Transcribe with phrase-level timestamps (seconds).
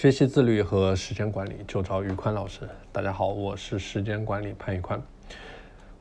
[0.00, 2.60] 学习自律和时间管理就找宇宽老师。
[2.92, 5.02] 大家好，我是时间管理潘宇宽。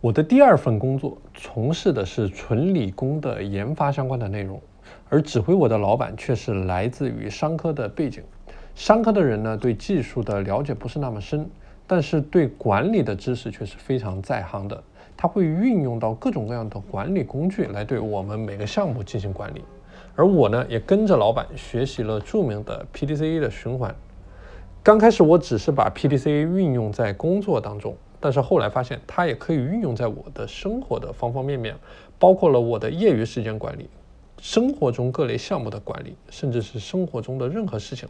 [0.00, 4.60] 我的第二份工作从事的是纯理工的研发相关的内容，
[5.08, 8.20] 而指挥我的老板却是来自于商科的背景。
[8.74, 11.48] 商科的人呢，对技术的了解不是那么深，
[11.86, 14.82] 但是对管理的知识却是非常在行的。
[15.16, 19.62] 他会运用到各种各样的管理工具来对我们每个项目进行管理。
[20.16, 23.94] 而我呢，也跟着老板学习了著名的 PDCA 的循环。
[24.82, 31.74] 刚开始我只是把 PDCA 运用在工作当中，但是后来发现它也可以运用在我的生活的方方面面，
[32.18, 33.88] 包括了我的业余时间管理、
[34.38, 38.08] 生活中各类项目的管理，甚至是生活中的任何事情。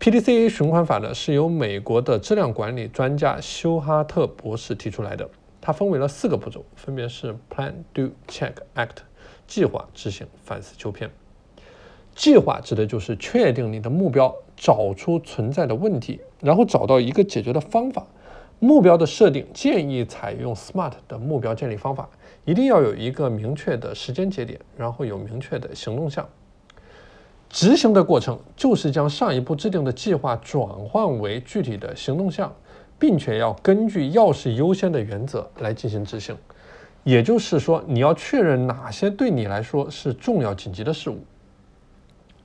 [0.00, 5.28] PDCA 循环法呢，是由美国的质量管理专家休哈特博士提出来的。
[5.60, 9.07] 它分为了四个步骤，分别是 Plan、Do、Check、Act。
[9.48, 11.10] 计划、执行、反思、纠偏。
[12.14, 18.06] 计划指的就是确定你的目标，找出存在的问题，然后找到一个解决的方法。
[18.60, 22.08] 目标的设定建议采用 SMART 的目标建立方法，
[22.44, 26.28] 一定要有一个明确的时间节点，然后有明确的行动项。
[27.48, 32.52] 执行的过程就是将上一步制定的计划转换为具体的行动项，
[32.98, 36.36] 并且要根据要事优先的原则来进行执行。
[37.04, 41.18] 也就是说，你要确认哪些对你来说是重要紧急的事物。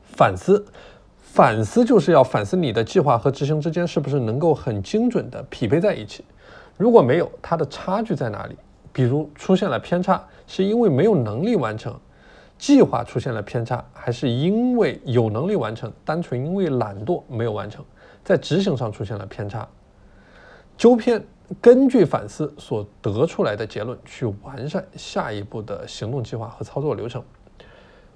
[0.04, 0.64] 反思，
[1.18, 6.24] 反思就是要反思你的计划和执行之间是不是能够很精准的匹配在一起。
[6.78, 8.56] 如果没有，它的差距在哪里？
[8.92, 11.92] 比如出现了偏差，是因为没有能力完成；
[12.58, 17.84] 计划出现了偏差，还是因为有能力完成，单纯因为懒惰没有完成，
[18.24, 19.68] 在执行上出现了偏差。
[20.78, 21.22] 纠偏。
[21.62, 27.24] 根据反思所得出来的结论，去完善下一步的行动计划和操作流程。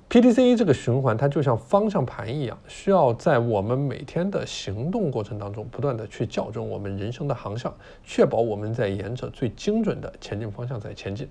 [0.10, 11.28] PDCA 这个循环，它就像方向盘一样，需要在我们每天的行动过程当中，不断的去校正我们人生的航向，确保我们在沿着最精准的前进方向在前进。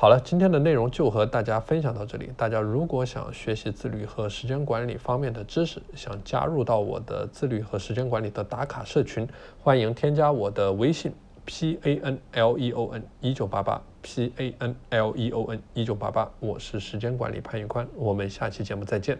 [0.00, 2.30] 好了，今天的内容就和大家分享到这里。
[2.34, 9.28] 大家如果想学习自律和时间管理方面的知识，想加入到我的自律和时间管理的打卡社群，
[9.62, 11.12] 欢迎添加我的微信
[11.44, 15.60] p a n l e o n 一九八八 p a n l e o n
[15.74, 19.18] 一九八八，我是时间管理潘玉宽，我们下期节目再见。